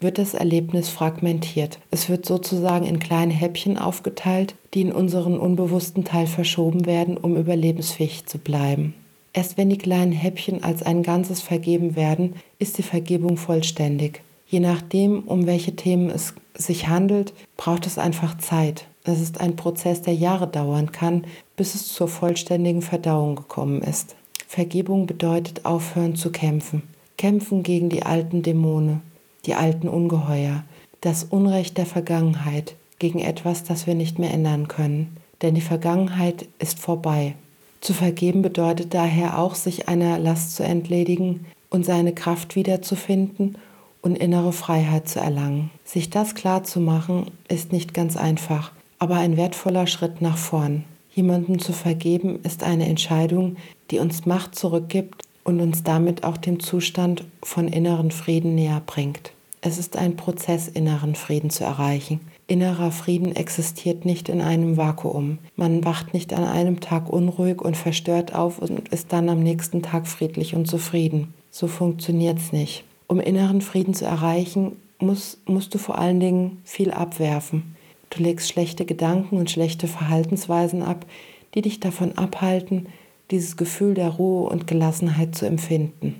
wird 0.00 0.18
das 0.18 0.34
Erlebnis 0.34 0.88
fragmentiert. 0.88 1.78
Es 1.90 2.08
wird 2.08 2.26
sozusagen 2.26 2.86
in 2.86 2.98
kleine 2.98 3.32
Häppchen 3.32 3.78
aufgeteilt, 3.78 4.54
die 4.74 4.82
in 4.82 4.92
unseren 4.92 5.38
unbewussten 5.38 6.04
Teil 6.04 6.26
verschoben 6.26 6.86
werden, 6.86 7.16
um 7.16 7.36
überlebensfähig 7.36 8.26
zu 8.26 8.38
bleiben. 8.38 8.94
Erst 9.32 9.56
wenn 9.58 9.70
die 9.70 9.78
kleinen 9.78 10.12
Häppchen 10.12 10.62
als 10.62 10.82
ein 10.82 11.02
Ganzes 11.02 11.40
vergeben 11.40 11.96
werden, 11.96 12.34
ist 12.58 12.78
die 12.78 12.82
Vergebung 12.82 13.36
vollständig. 13.36 14.22
Je 14.46 14.60
nachdem, 14.60 15.24
um 15.24 15.46
welche 15.46 15.74
Themen 15.74 16.10
es 16.10 16.34
sich 16.56 16.86
handelt, 16.88 17.34
braucht 17.56 17.86
es 17.86 17.98
einfach 17.98 18.38
Zeit. 18.38 18.86
Es 19.02 19.20
ist 19.20 19.40
ein 19.40 19.56
Prozess, 19.56 20.02
der 20.02 20.14
Jahre 20.14 20.46
dauern 20.46 20.92
kann, 20.92 21.26
bis 21.56 21.74
es 21.74 21.88
zur 21.88 22.08
vollständigen 22.08 22.82
Verdauung 22.82 23.34
gekommen 23.36 23.82
ist. 23.82 24.14
Vergebung 24.46 25.06
bedeutet 25.06 25.64
aufhören 25.64 26.14
zu 26.14 26.30
kämpfen. 26.30 26.82
Kämpfen 27.18 27.64
gegen 27.64 27.88
die 27.88 28.04
alten 28.04 28.42
Dämonen, 28.42 29.02
die 29.46 29.54
alten 29.54 29.88
Ungeheuer, 29.88 30.64
das 31.00 31.24
Unrecht 31.24 31.78
der 31.78 31.86
Vergangenheit, 31.86 32.74
gegen 32.98 33.18
etwas, 33.18 33.64
das 33.64 33.86
wir 33.86 33.94
nicht 33.94 34.18
mehr 34.18 34.32
ändern 34.32 34.68
können. 34.68 35.16
Denn 35.42 35.54
die 35.54 35.60
Vergangenheit 35.60 36.46
ist 36.58 36.78
vorbei. 36.78 37.34
Zu 37.80 37.92
vergeben 37.92 38.40
bedeutet 38.40 38.94
daher 38.94 39.38
auch, 39.38 39.54
sich 39.54 39.88
einer 39.88 40.18
Last 40.18 40.56
zu 40.56 40.62
entledigen 40.62 41.44
und 41.68 41.84
seine 41.84 42.14
Kraft 42.14 42.56
wiederzufinden 42.56 43.58
und 44.00 44.16
innere 44.16 44.52
Freiheit 44.52 45.08
zu 45.08 45.20
erlangen. 45.20 45.70
Sich 45.84 46.08
das 46.08 46.34
klar 46.34 46.64
zu 46.64 46.80
machen, 46.80 47.26
ist 47.48 47.72
nicht 47.72 47.92
ganz 47.92 48.16
einfach, 48.16 48.72
aber 48.98 49.16
ein 49.16 49.36
wertvoller 49.36 49.86
Schritt 49.86 50.22
nach 50.22 50.38
vorn. 50.38 50.84
Jemandem 51.14 51.58
zu 51.58 51.72
vergeben 51.72 52.40
ist 52.42 52.62
eine 52.62 52.88
Entscheidung, 52.88 53.56
die 53.90 53.98
uns 53.98 54.24
Macht 54.24 54.54
zurückgibt 54.54 55.22
und 55.44 55.60
uns 55.60 55.82
damit 55.82 56.24
auch 56.24 56.38
dem 56.38 56.60
Zustand 56.60 57.24
von 57.42 57.68
inneren 57.68 58.10
Frieden 58.10 58.54
näher 58.54 58.80
bringt. 58.86 59.33
Es 59.66 59.78
ist 59.78 59.96
ein 59.96 60.16
Prozess, 60.16 60.68
inneren 60.68 61.14
Frieden 61.14 61.48
zu 61.48 61.64
erreichen. 61.64 62.20
Innerer 62.46 62.90
Frieden 62.90 63.34
existiert 63.34 64.04
nicht 64.04 64.28
in 64.28 64.42
einem 64.42 64.76
Vakuum. 64.76 65.38
Man 65.56 65.86
wacht 65.86 66.12
nicht 66.12 66.34
an 66.34 66.44
einem 66.44 66.80
Tag 66.80 67.08
unruhig 67.08 67.62
und 67.62 67.74
verstört 67.74 68.34
auf 68.34 68.58
und 68.58 68.90
ist 68.90 69.10
dann 69.14 69.30
am 69.30 69.42
nächsten 69.42 69.80
Tag 69.80 70.06
friedlich 70.06 70.54
und 70.54 70.66
zufrieden. 70.66 71.32
So 71.50 71.66
funktioniert 71.66 72.40
es 72.40 72.52
nicht. 72.52 72.84
Um 73.06 73.20
inneren 73.20 73.62
Frieden 73.62 73.94
zu 73.94 74.04
erreichen, 74.04 74.76
musst, 74.98 75.48
musst 75.48 75.74
du 75.74 75.78
vor 75.78 75.96
allen 75.96 76.20
Dingen 76.20 76.58
viel 76.64 76.90
abwerfen. 76.90 77.74
Du 78.10 78.22
legst 78.22 78.50
schlechte 78.50 78.84
Gedanken 78.84 79.38
und 79.38 79.50
schlechte 79.50 79.88
Verhaltensweisen 79.88 80.82
ab, 80.82 81.06
die 81.54 81.62
dich 81.62 81.80
davon 81.80 82.18
abhalten, 82.18 82.88
dieses 83.30 83.56
Gefühl 83.56 83.94
der 83.94 84.10
Ruhe 84.10 84.46
und 84.46 84.66
Gelassenheit 84.66 85.34
zu 85.34 85.46
empfinden. 85.46 86.16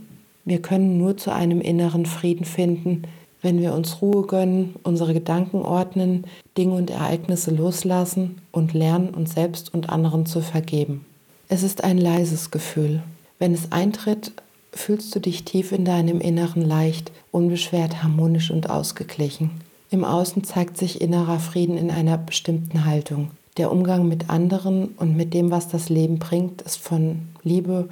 Wir 0.46 0.62
können 0.62 0.96
nur 0.96 1.18
zu 1.18 1.30
einem 1.30 1.60
inneren 1.60 2.06
Frieden 2.06 2.46
finden, 2.46 3.02
wenn 3.44 3.60
wir 3.60 3.74
uns 3.74 4.00
Ruhe 4.00 4.26
gönnen, 4.26 4.74
unsere 4.84 5.12
Gedanken 5.12 5.60
ordnen, 5.62 6.24
Dinge 6.56 6.74
und 6.74 6.90
Ereignisse 6.90 7.50
loslassen 7.54 8.40
und 8.50 8.72
lernen, 8.72 9.10
uns 9.10 9.34
selbst 9.34 9.72
und 9.72 9.90
anderen 9.90 10.24
zu 10.24 10.40
vergeben. 10.40 11.04
Es 11.48 11.62
ist 11.62 11.84
ein 11.84 11.98
leises 11.98 12.50
Gefühl. 12.50 13.02
Wenn 13.38 13.52
es 13.52 13.70
eintritt, 13.70 14.32
fühlst 14.72 15.14
du 15.14 15.20
dich 15.20 15.44
tief 15.44 15.72
in 15.72 15.84
deinem 15.84 16.20
Inneren 16.20 16.62
leicht, 16.62 17.12
unbeschwert, 17.30 18.02
harmonisch 18.02 18.50
und 18.50 18.70
ausgeglichen. 18.70 19.50
Im 19.90 20.04
Außen 20.04 20.42
zeigt 20.42 20.78
sich 20.78 21.02
innerer 21.02 21.38
Frieden 21.38 21.76
in 21.76 21.90
einer 21.90 22.16
bestimmten 22.16 22.86
Haltung. 22.86 23.30
Der 23.58 23.70
Umgang 23.70 24.08
mit 24.08 24.30
anderen 24.30 24.88
und 24.96 25.16
mit 25.16 25.34
dem, 25.34 25.50
was 25.50 25.68
das 25.68 25.90
Leben 25.90 26.18
bringt, 26.18 26.62
ist 26.62 26.78
von 26.78 27.28
Liebe, 27.42 27.90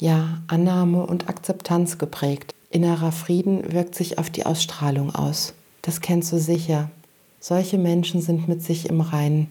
ja, 0.00 0.42
Annahme 0.48 1.06
und 1.06 1.28
Akzeptanz 1.28 1.98
geprägt. 1.98 2.52
Innerer 2.72 3.12
Frieden 3.12 3.70
wirkt 3.72 3.94
sich 3.94 4.18
auf 4.18 4.30
die 4.30 4.46
Ausstrahlung 4.46 5.14
aus. 5.14 5.52
Das 5.82 6.00
kennst 6.00 6.32
du 6.32 6.38
sicher. 6.38 6.90
Solche 7.38 7.76
Menschen 7.76 8.22
sind 8.22 8.48
mit 8.48 8.62
sich 8.62 8.88
im 8.88 9.02
Reinen 9.02 9.48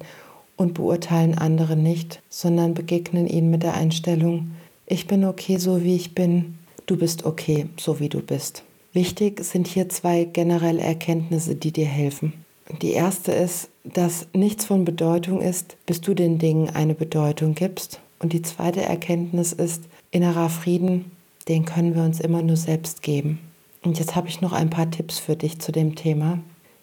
und 0.57 0.73
beurteilen 0.73 1.37
andere 1.37 1.75
nicht, 1.75 2.21
sondern 2.29 2.73
begegnen 2.73 3.27
ihnen 3.27 3.51
mit 3.51 3.61
der 3.61 3.75
Einstellung, 3.75 4.51
ich 4.87 5.05
bin 5.05 5.23
okay 5.23 5.57
so 5.57 5.83
wie 5.83 5.95
ich 5.95 6.15
bin, 6.15 6.57
du 6.87 6.97
bist 6.97 7.23
okay 7.23 7.67
so 7.77 7.99
wie 7.99 8.09
du 8.09 8.21
bist. 8.21 8.63
Wichtig 8.91 9.43
sind 9.43 9.67
hier 9.67 9.87
zwei 9.87 10.23
generelle 10.23 10.81
Erkenntnisse, 10.81 11.55
die 11.55 11.71
dir 11.71 11.85
helfen. 11.85 12.33
Die 12.81 12.91
erste 12.91 13.31
ist, 13.31 13.69
dass 13.83 14.27
nichts 14.33 14.65
von 14.65 14.83
Bedeutung 14.83 15.41
ist, 15.41 15.77
bis 15.85 16.01
du 16.01 16.15
den 16.15 16.39
Dingen 16.39 16.69
eine 16.69 16.95
Bedeutung 16.95 17.53
gibst. 17.53 17.99
Und 18.19 18.33
die 18.33 18.41
zweite 18.41 18.81
Erkenntnis 18.81 19.53
ist, 19.53 19.83
innerer 20.09 20.49
Frieden 20.49 21.11
den 21.45 21.65
können 21.65 21.95
wir 21.95 22.03
uns 22.03 22.19
immer 22.19 22.41
nur 22.41 22.57
selbst 22.57 23.01
geben. 23.01 23.39
Und 23.83 23.97
jetzt 23.99 24.15
habe 24.15 24.27
ich 24.27 24.41
noch 24.41 24.53
ein 24.53 24.69
paar 24.69 24.89
Tipps 24.91 25.19
für 25.19 25.35
dich 25.35 25.59
zu 25.59 25.71
dem 25.71 25.95
Thema. 25.95 26.39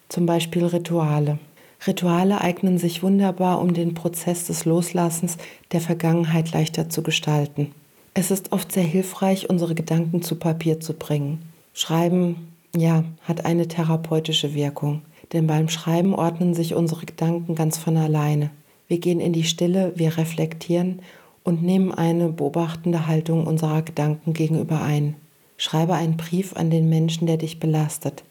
Zum 0.08 0.26
Beispiel 0.26 0.64
Rituale. 0.64 1.38
Rituale 1.86 2.40
eignen 2.40 2.78
sich 2.78 3.02
wunderbar, 3.02 3.60
um 3.60 3.72
den 3.72 3.94
Prozess 3.94 4.46
des 4.46 4.64
Loslassens 4.64 5.36
der 5.70 5.80
Vergangenheit 5.80 6.52
leichter 6.52 6.88
zu 6.88 7.02
gestalten. 7.02 7.72
Es 8.14 8.32
ist 8.32 8.50
oft 8.50 8.72
sehr 8.72 8.82
hilfreich, 8.82 9.48
unsere 9.48 9.76
Gedanken 9.76 10.22
zu 10.22 10.34
Papier 10.34 10.80
zu 10.80 10.94
bringen. 10.94 11.42
Schreiben, 11.72 12.52
ja, 12.74 13.04
hat 13.22 13.44
eine 13.44 13.68
therapeutische 13.68 14.54
Wirkung, 14.54 15.02
denn 15.32 15.46
beim 15.46 15.68
Schreiben 15.68 16.14
ordnen 16.14 16.52
sich 16.52 16.74
unsere 16.74 17.06
Gedanken 17.06 17.54
ganz 17.54 17.78
von 17.78 17.96
alleine. 17.96 18.50
Wir 18.88 18.98
gehen 18.98 19.20
in 19.20 19.32
die 19.32 19.44
Stille, 19.44 19.92
wir 19.94 20.16
reflektieren 20.16 21.00
und 21.44 21.62
nehmen 21.62 21.92
eine 21.92 22.28
beobachtende 22.28 23.06
Haltung 23.06 23.46
unserer 23.46 23.82
Gedanken 23.82 24.32
gegenüber 24.32 24.82
ein. 24.82 25.14
Schreibe 25.56 25.94
einen 25.94 26.16
Brief 26.16 26.54
an 26.54 26.70
den 26.70 26.88
Menschen, 26.88 27.26
der 27.26 27.36
dich 27.36 27.58
belastet. 27.58 28.24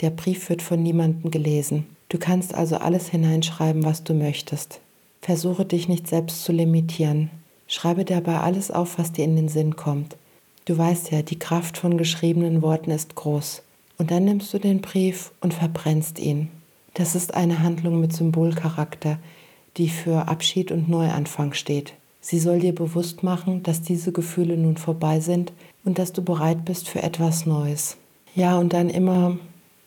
Der 0.00 0.10
Brief 0.10 0.48
wird 0.48 0.62
von 0.62 0.82
niemandem 0.82 1.30
gelesen. 1.30 1.86
Du 2.08 2.18
kannst 2.18 2.54
also 2.54 2.76
alles 2.76 3.08
hineinschreiben, 3.08 3.84
was 3.84 4.02
du 4.02 4.14
möchtest. 4.14 4.80
Versuche 5.20 5.64
dich 5.64 5.88
nicht 5.88 6.08
selbst 6.08 6.44
zu 6.44 6.52
limitieren. 6.52 7.30
Schreibe 7.66 8.04
dabei 8.04 8.38
alles 8.38 8.70
auf, 8.70 8.98
was 8.98 9.12
dir 9.12 9.24
in 9.24 9.36
den 9.36 9.48
Sinn 9.48 9.76
kommt. 9.76 10.16
Du 10.64 10.76
weißt 10.76 11.10
ja, 11.10 11.22
die 11.22 11.38
Kraft 11.38 11.78
von 11.78 11.98
geschriebenen 11.98 12.62
Worten 12.62 12.90
ist 12.90 13.14
groß. 13.14 13.62
Und 13.98 14.10
dann 14.10 14.24
nimmst 14.24 14.52
du 14.54 14.58
den 14.58 14.80
Brief 14.80 15.32
und 15.40 15.52
verbrennst 15.52 16.18
ihn. 16.18 16.48
Das 16.94 17.14
ist 17.14 17.34
eine 17.34 17.62
Handlung 17.62 18.00
mit 18.00 18.12
Symbolcharakter, 18.12 19.18
die 19.76 19.88
für 19.88 20.28
Abschied 20.28 20.72
und 20.72 20.88
Neuanfang 20.88 21.52
steht. 21.52 21.94
Sie 22.20 22.38
soll 22.38 22.60
dir 22.60 22.74
bewusst 22.74 23.22
machen, 23.22 23.62
dass 23.62 23.82
diese 23.82 24.12
Gefühle 24.12 24.56
nun 24.56 24.76
vorbei 24.76 25.20
sind 25.20 25.52
und 25.84 25.98
dass 25.98 26.12
du 26.12 26.22
bereit 26.22 26.64
bist 26.64 26.88
für 26.88 27.02
etwas 27.02 27.46
Neues. 27.46 27.96
Ja, 28.34 28.58
und 28.58 28.72
dann 28.72 28.90
immer, 28.90 29.38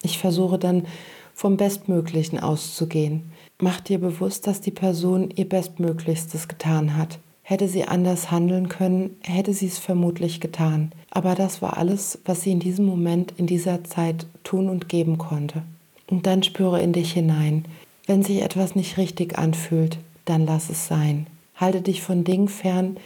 ich 0.01 0.17
versuche 0.17 0.57
dann 0.57 0.85
vom 1.33 1.57
Bestmöglichen 1.57 2.39
auszugehen. 2.39 3.31
Mach 3.59 3.79
dir 3.79 3.99
bewusst, 3.99 4.47
dass 4.47 4.61
die 4.61 4.71
Person 4.71 5.29
ihr 5.35 5.47
Bestmöglichstes 5.47 6.47
getan 6.47 6.97
hat. 6.97 7.19
Hätte 7.43 7.67
sie 7.67 7.83
anders 7.83 8.31
handeln 8.31 8.69
können, 8.69 9.17
hätte 9.21 9.53
sie 9.53 9.67
es 9.67 9.77
vermutlich 9.77 10.39
getan. 10.39 10.91
Aber 11.11 11.35
das 11.35 11.61
war 11.61 11.77
alles, 11.77 12.19
was 12.25 12.41
sie 12.41 12.51
in 12.51 12.59
diesem 12.59 12.85
Moment, 12.85 13.33
in 13.37 13.47
dieser 13.47 13.83
Zeit 13.83 14.25
tun 14.43 14.69
und 14.69 14.89
geben 14.89 15.17
konnte. 15.17 15.63
Und 16.09 16.25
dann 16.25 16.43
spüre 16.43 16.81
in 16.81 16.93
dich 16.93 17.11
hinein. 17.11 17.65
Wenn 18.05 18.23
sich 18.23 18.41
etwas 18.41 18.75
nicht 18.75 18.97
richtig 18.97 19.37
anfühlt, 19.37 19.97
dann 20.25 20.45
lass 20.45 20.69
es 20.69 20.87
sein. 20.87 21.27
Halte 21.55 21.81
dich 21.81 22.01
von 22.01 22.24
Dingen 22.24 22.48
fern, 22.48 22.98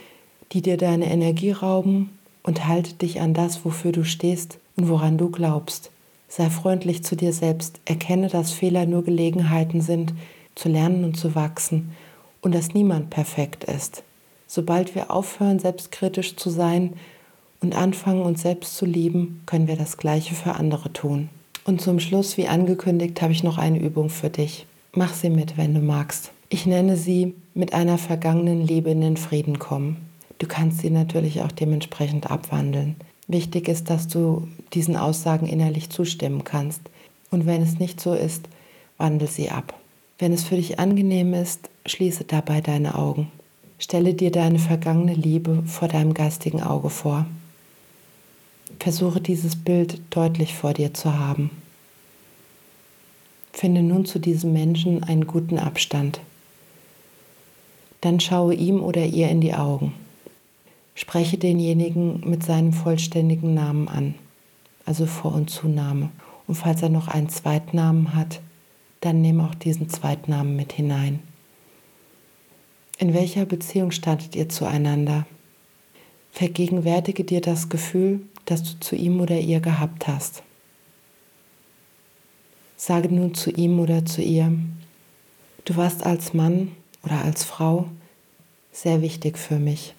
die 0.52 0.62
dir 0.62 0.76
deine 0.76 1.10
Energie 1.10 1.52
rauben 1.52 2.10
und 2.42 2.66
halte 2.66 2.94
dich 2.94 3.20
an 3.20 3.34
das, 3.34 3.64
wofür 3.64 3.92
du 3.92 4.04
stehst 4.04 4.58
und 4.76 4.88
woran 4.88 5.18
du 5.18 5.30
glaubst. 5.30 5.90
Sei 6.28 6.50
freundlich 6.50 7.04
zu 7.04 7.16
dir 7.16 7.32
selbst, 7.32 7.80
erkenne, 7.84 8.28
dass 8.28 8.52
Fehler 8.52 8.86
nur 8.86 9.04
Gelegenheiten 9.04 9.80
sind, 9.80 10.14
zu 10.54 10.68
lernen 10.68 11.04
und 11.04 11.16
zu 11.16 11.34
wachsen 11.34 11.92
und 12.40 12.54
dass 12.54 12.74
niemand 12.74 13.10
perfekt 13.10 13.64
ist. 13.64 14.02
Sobald 14.46 14.94
wir 14.94 15.10
aufhören, 15.10 15.58
selbstkritisch 15.58 16.36
zu 16.36 16.50
sein 16.50 16.94
und 17.60 17.76
anfangen, 17.76 18.22
uns 18.22 18.42
selbst 18.42 18.76
zu 18.76 18.86
lieben, 18.86 19.42
können 19.46 19.68
wir 19.68 19.76
das 19.76 19.96
Gleiche 19.96 20.34
für 20.34 20.54
andere 20.54 20.92
tun. 20.92 21.28
Und 21.64 21.82
zum 21.82 22.00
Schluss, 22.00 22.36
wie 22.38 22.48
angekündigt, 22.48 23.20
habe 23.20 23.32
ich 23.32 23.42
noch 23.42 23.58
eine 23.58 23.78
Übung 23.78 24.08
für 24.08 24.30
dich. 24.30 24.66
Mach 24.92 25.12
sie 25.12 25.28
mit, 25.28 25.58
wenn 25.58 25.74
du 25.74 25.80
magst. 25.80 26.32
Ich 26.50 26.64
nenne 26.64 26.96
sie 26.96 27.34
mit 27.52 27.74
einer 27.74 27.98
vergangenen 27.98 28.66
Liebe 28.66 28.90
in 28.90 29.02
den 29.02 29.18
Frieden 29.18 29.58
kommen. 29.58 30.08
Du 30.38 30.46
kannst 30.46 30.78
sie 30.78 30.88
natürlich 30.88 31.42
auch 31.42 31.52
dementsprechend 31.52 32.30
abwandeln. 32.30 32.96
Wichtig 33.26 33.68
ist, 33.68 33.90
dass 33.90 34.08
du 34.08 34.48
diesen 34.72 34.96
Aussagen 34.96 35.46
innerlich 35.46 35.90
zustimmen 35.90 36.44
kannst. 36.44 36.80
Und 37.30 37.44
wenn 37.44 37.60
es 37.60 37.78
nicht 37.78 38.00
so 38.00 38.14
ist, 38.14 38.48
wandel 38.96 39.28
sie 39.28 39.50
ab. 39.50 39.74
Wenn 40.18 40.32
es 40.32 40.44
für 40.44 40.56
dich 40.56 40.78
angenehm 40.78 41.34
ist, 41.34 41.68
schließe 41.84 42.24
dabei 42.24 42.62
deine 42.62 42.94
Augen. 42.94 43.30
Stelle 43.78 44.14
dir 44.14 44.30
deine 44.30 44.58
vergangene 44.58 45.14
Liebe 45.14 45.62
vor 45.66 45.88
deinem 45.88 46.14
geistigen 46.14 46.62
Auge 46.62 46.88
vor. 46.88 47.26
Versuche 48.80 49.20
dieses 49.20 49.54
Bild 49.54 50.00
deutlich 50.10 50.54
vor 50.54 50.72
dir 50.72 50.94
zu 50.94 51.18
haben. 51.18 51.50
Finde 53.52 53.82
nun 53.82 54.06
zu 54.06 54.18
diesem 54.18 54.54
Menschen 54.54 55.04
einen 55.04 55.26
guten 55.26 55.58
Abstand 55.58 56.20
dann 58.00 58.20
schaue 58.20 58.54
ihm 58.54 58.82
oder 58.82 59.04
ihr 59.04 59.28
in 59.28 59.40
die 59.40 59.54
Augen. 59.54 59.94
Spreche 60.94 61.38
denjenigen 61.38 62.28
mit 62.28 62.42
seinem 62.42 62.72
vollständigen 62.72 63.54
Namen 63.54 63.88
an, 63.88 64.14
also 64.84 65.06
Vor- 65.06 65.34
und 65.34 65.50
Zunahme. 65.50 66.10
Und 66.46 66.54
falls 66.54 66.82
er 66.82 66.88
noch 66.88 67.08
einen 67.08 67.28
Zweitnamen 67.28 68.14
hat, 68.14 68.40
dann 69.00 69.20
nehme 69.20 69.44
auch 69.44 69.54
diesen 69.54 69.88
Zweitnamen 69.88 70.56
mit 70.56 70.72
hinein. 70.72 71.20
In 72.98 73.14
welcher 73.14 73.44
Beziehung 73.44 73.92
standet 73.92 74.34
ihr 74.34 74.48
zueinander? 74.48 75.26
Vergegenwärtige 76.32 77.22
dir 77.24 77.40
das 77.40 77.68
Gefühl, 77.68 78.20
das 78.44 78.62
du 78.64 78.80
zu 78.80 78.96
ihm 78.96 79.20
oder 79.20 79.38
ihr 79.38 79.60
gehabt 79.60 80.08
hast. 80.08 80.42
Sage 82.76 83.12
nun 83.12 83.34
zu 83.34 83.50
ihm 83.50 83.78
oder 83.78 84.04
zu 84.04 84.22
ihr, 84.22 84.52
du 85.64 85.76
warst 85.76 86.04
als 86.04 86.34
Mann 86.34 86.72
oder 87.02 87.24
als 87.24 87.44
Frau 87.44 87.86
sehr 88.72 89.02
wichtig 89.02 89.38
für 89.38 89.58
mich. 89.58 89.94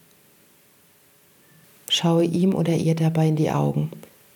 Schaue 1.89 2.24
ihm 2.24 2.53
oder 2.53 2.75
ihr 2.75 2.96
dabei 2.96 3.27
in 3.27 3.36
die 3.36 3.51
Augen. 3.51 3.91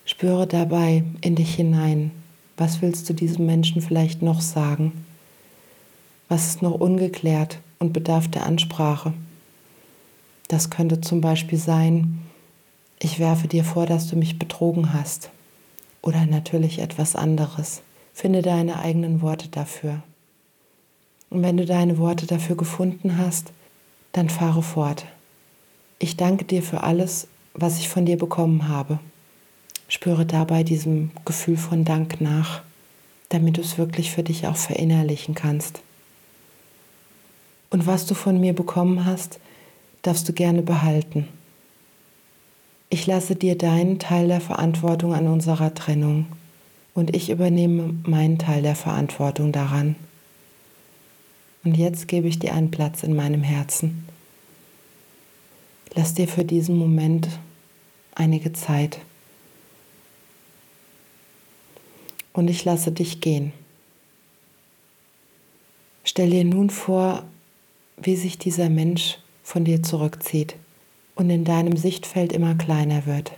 Spüre 0.05 0.48
dabei 0.48 1.03
in 1.22 1.36
dich 1.36 1.55
hinein. 1.55 2.12
Was 2.58 2.82
willst 2.82 3.10
du 3.10 3.13
diesem 3.13 3.46
Menschen 3.46 3.82
vielleicht 3.82 4.22
noch 4.22 4.41
sagen? 4.41 5.05
Was 6.29 6.48
ist 6.48 6.62
noch 6.62 6.74
ungeklärt 6.74 7.60
und 7.79 7.93
bedarf 7.93 8.27
der 8.27 8.46
Ansprache? 8.46 9.13
Das 10.48 10.70
könnte 10.70 11.00
zum 11.00 11.22
Beispiel 11.22 11.58
sein, 11.58 12.20
ich 13.00 13.20
werfe 13.20 13.48
dir 13.48 13.63
vor, 13.63 13.86
dass 13.86 14.08
du 14.08 14.15
mich 14.15 14.39
betrogen 14.39 14.93
hast. 14.93 15.29
Oder 16.01 16.25
natürlich 16.25 16.79
etwas 16.79 17.15
anderes. 17.15 17.82
Finde 18.13 18.41
deine 18.41 18.79
eigenen 18.79 19.22
Worte 19.22 19.48
dafür. 19.48 20.03
Und 21.34 21.42
wenn 21.42 21.58
du 21.58 21.66
deine 21.66 21.98
Worte 21.98 22.28
dafür 22.28 22.56
gefunden 22.56 23.18
hast, 23.18 23.52
Dann 24.12 24.30
fahre 24.30 24.62
fort. 24.62 25.08
Ich 25.98 26.18
danke 26.18 26.46
dir 26.46 26.62
für 26.62 26.84
alles, 26.84 27.28
was 27.56 27.80
ich 27.80 27.90
von 27.90 28.06
dir 28.06 28.16
bekommen 28.16 28.68
habe. 28.68 29.00
Spüre 29.88 30.24
dabei 30.28 30.63
diesem 30.63 31.10
Gefühl 31.25 31.58
von 31.58 31.84
Dank 31.84 32.22
nach, 32.22 32.62
damit 33.30 33.58
du 33.58 33.62
es 33.62 33.80
wirklich 33.80 34.12
für 34.12 34.22
dich 34.22 34.46
auch 34.46 34.56
verinnerlichen 34.56 35.34
kannst. 35.34 35.82
Und 37.72 37.88
was 37.88 38.06
du 38.06 38.13
von 38.13 38.40
mir 38.40 38.54
bekommen 38.54 39.04
hast, 39.04 39.40
darfst 40.04 40.30
du 40.30 40.34
gerne 40.34 40.62
behalten. 40.62 41.28
Ich 42.92 43.08
lasse 43.08 43.36
dir 43.36 43.58
deinen 43.58 43.98
Teil 43.98 44.28
der 44.28 44.42
Verantwortung 44.42 45.16
an 45.16 45.25
unserer 45.25 45.74
Trennung 45.74 46.28
und 46.94 47.16
ich 47.16 47.32
übernehme 47.32 47.96
meinen 48.04 48.38
Teil 48.38 48.62
der 48.62 48.75
Verantwortung 48.75 49.52
daran. 49.52 49.96
Und 51.63 51.77
jetzt 51.77 52.08
gebe 52.08 52.27
ich 52.27 52.39
dir 52.39 52.53
einen 52.53 52.72
Platz 52.72 53.03
in 53.03 53.15
meinem 53.15 53.43
Herzen. 53.43 54.08
Lass 55.96 56.13
dir 56.13 56.27
für 56.27 56.43
diesen 56.43 56.77
Moment 56.77 57.29
einige 58.15 58.51
Zeit. 58.53 59.00
Und 62.34 62.50
ich 62.50 62.65
lasse 62.65 62.91
dich 62.91 63.22
gehen. 63.22 63.53
Stell 66.03 66.32
dir 66.32 66.43
nun 66.43 66.70
vor, 66.70 67.24
wie 67.98 68.15
sich 68.15 68.38
dieser 68.38 68.70
Mensch 68.70 69.20
von 69.43 69.65
dir 69.65 69.84
zurückzieht 69.84 70.55
und 71.15 71.29
in 71.29 71.46
deinem 71.46 71.77
Sichtfeld 71.77 72.34
immer 72.34 72.55
kleiner 72.55 73.05
wird. 73.05 73.32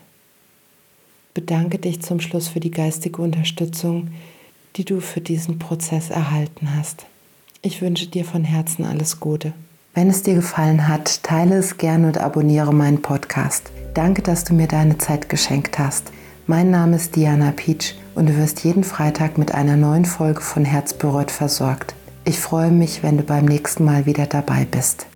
Bedanke 1.34 1.78
dich 1.78 2.02
zum 2.02 2.22
Schluss 2.22 2.48
für 2.48 2.62
die 2.62 2.72
geistige 2.72 3.22
Unterstützung, 3.22 4.12
die 4.78 4.86
du 4.86 5.02
für 5.02 5.22
diesen 5.22 5.60
Prozess 5.60 6.10
erhalten 6.10 6.74
hast. 6.74 7.06
Ich 7.66 7.82
wünsche 7.82 8.06
dir 8.06 8.26
von 8.26 8.44
Herzen 8.44 8.86
alles 8.86 9.20
Gute. 9.20 9.52
Wenn 9.96 10.08
es 10.08 10.22
dir 10.22 10.36
gefallen 10.36 10.88
hat, 10.88 11.24
teile 11.24 11.56
es 11.56 11.78
gerne 11.78 12.06
und 12.06 12.20
abonniere 12.20 12.72
meinen 12.72 13.02
Podcast. 13.02 13.72
Danke, 13.96 14.22
dass 14.22 14.44
du 14.44 14.54
mir 14.54 14.68
deine 14.68 15.00
Zeit 15.00 15.30
geschenkt 15.30 15.80
hast. 15.80 16.12
Mein 16.46 16.70
Name 16.70 16.96
ist 16.96 17.16
Diana 17.16 17.52
Peach 17.56 17.96
und 18.14 18.30
du 18.30 18.38
wirst 18.38 18.64
jeden 18.64 18.84
Freitag 18.84 19.40
mit 19.40 19.56
einer 19.56 19.78
neuen 19.78 20.06
Folge 20.06 20.42
von 20.42 20.64
Herz 20.64 20.94
berührt 20.94 21.32
versorgt. 21.32 21.96
Ich 22.24 22.40
freue 22.40 22.70
mich, 22.70 23.02
wenn 23.02 23.18
du 23.18 23.24
beim 23.24 23.46
nächsten 23.46 23.84
Mal 23.84 24.06
wieder 24.06 24.28
dabei 24.28 24.68
bist. 24.70 25.08